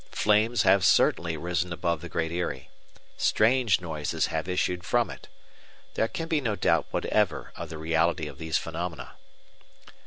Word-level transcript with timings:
Flames 0.09 0.63
have 0.63 0.83
certainly 0.83 1.37
risen 1.37 1.71
above 1.71 2.01
the 2.01 2.09
Great 2.09 2.31
Eyrie. 2.31 2.71
Strange 3.17 3.81
noises 3.81 4.25
have 4.33 4.49
issued 4.49 4.83
from 4.83 5.11
it. 5.11 5.27
There 5.93 6.07
can 6.07 6.27
be 6.27 6.41
no 6.41 6.55
doubt 6.55 6.87
whatever 6.89 7.51
of 7.55 7.69
the 7.69 7.77
reality 7.77 8.25
of 8.27 8.39
these 8.39 8.57
phenomena." 8.57 9.11